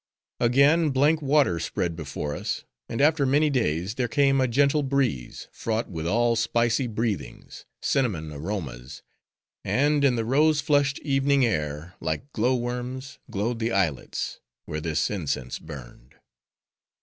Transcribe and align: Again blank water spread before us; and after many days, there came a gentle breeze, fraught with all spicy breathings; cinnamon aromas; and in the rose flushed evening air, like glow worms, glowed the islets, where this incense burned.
Again 0.39 0.89
blank 0.89 1.21
water 1.21 1.59
spread 1.59 1.95
before 1.95 2.35
us; 2.35 2.63
and 2.89 3.01
after 3.01 3.23
many 3.23 3.51
days, 3.51 3.93
there 3.93 4.07
came 4.07 4.41
a 4.41 4.47
gentle 4.47 4.81
breeze, 4.81 5.47
fraught 5.51 5.91
with 5.91 6.07
all 6.07 6.35
spicy 6.35 6.87
breathings; 6.87 7.65
cinnamon 7.83 8.33
aromas; 8.33 9.03
and 9.63 10.03
in 10.03 10.15
the 10.15 10.25
rose 10.25 10.59
flushed 10.59 10.97
evening 11.01 11.45
air, 11.45 11.93
like 11.99 12.31
glow 12.31 12.55
worms, 12.55 13.19
glowed 13.29 13.59
the 13.59 13.71
islets, 13.71 14.39
where 14.65 14.81
this 14.81 15.11
incense 15.11 15.59
burned. 15.59 16.15